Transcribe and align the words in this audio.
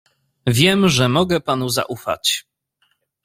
"Wiem, 0.47 0.89
że 0.89 1.09
mogę 1.09 1.41
panu 1.41 1.69
zaufać." 1.69 2.45